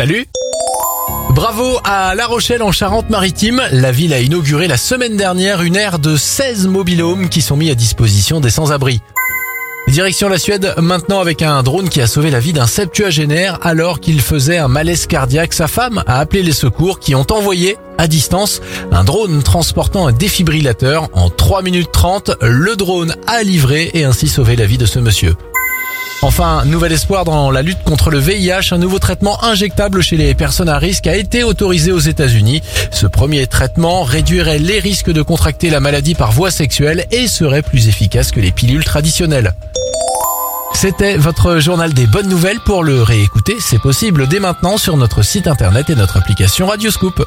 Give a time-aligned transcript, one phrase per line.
[0.00, 0.24] Salut
[1.34, 3.60] Bravo à La Rochelle en Charente-Maritime.
[3.70, 7.68] La ville a inauguré la semaine dernière une aire de 16 mobilhomes qui sont mis
[7.68, 9.02] à disposition des sans-abri.
[9.88, 14.00] Direction la Suède maintenant avec un drone qui a sauvé la vie d'un septuagénaire alors
[14.00, 15.52] qu'il faisait un malaise cardiaque.
[15.52, 18.62] Sa femme a appelé les secours qui ont envoyé à distance
[18.92, 21.10] un drone transportant un défibrillateur.
[21.12, 24.98] En 3 minutes 30, le drone a livré et ainsi sauvé la vie de ce
[24.98, 25.34] monsieur.
[26.22, 30.34] Enfin, nouvel espoir dans la lutte contre le VIH, un nouveau traitement injectable chez les
[30.34, 32.60] personnes à risque a été autorisé aux États-Unis.
[32.90, 37.62] Ce premier traitement réduirait les risques de contracter la maladie par voie sexuelle et serait
[37.62, 39.54] plus efficace que les pilules traditionnelles.
[40.74, 45.22] C'était votre journal des bonnes nouvelles pour le réécouter, c'est possible dès maintenant sur notre
[45.22, 47.24] site internet et notre application Radioscoop.